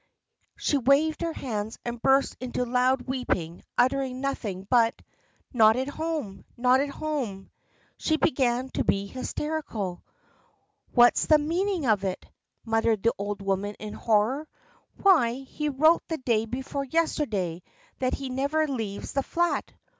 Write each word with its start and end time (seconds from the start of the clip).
She 0.57 0.79
waved 0.79 1.21
her 1.21 1.31
hands 1.33 1.77
and 1.85 2.01
burst 2.01 2.35
into 2.39 2.65
loud 2.65 3.03
weeping, 3.03 3.61
uttering 3.77 4.19
nothing 4.19 4.65
but: 4.67 4.99
"Not 5.53 5.75
at 5.75 5.89
home! 5.89 6.43
Not 6.57 6.79
at 6.79 6.89
home!" 6.89 7.51
She 7.97 8.17
began 8.17 8.69
to 8.71 8.83
be 8.83 9.05
hysterical. 9.05 10.03
"What's 10.91 11.27
the 11.27 11.37
meaning 11.37 11.85
of 11.85 12.03
it?" 12.03 12.25
muttered 12.65 13.03
the 13.03 13.13
old 13.19 13.43
woman 13.43 13.75
in 13.77 13.93
horror. 13.93 14.47
"Why, 15.03 15.33
he 15.33 15.69
wrote 15.69 16.01
the 16.07 16.17
day 16.17 16.45
before 16.47 16.85
yesterday 16.85 17.61
that 17.99 18.15
he 18.15 18.29
never 18.29 18.67
leaves 18.67 19.13
the 19.13 19.21
flat! 19.21 19.71